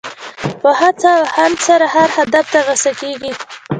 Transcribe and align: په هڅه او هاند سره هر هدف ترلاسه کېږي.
په 0.61 0.69
هڅه 0.81 1.09
او 1.19 1.23
هاند 1.35 1.57
سره 1.67 1.85
هر 1.95 2.09
هدف 2.17 2.45
ترلاسه 2.53 2.91
کېږي. 3.01 3.31